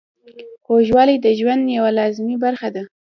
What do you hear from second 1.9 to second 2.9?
لازمي برخه ده.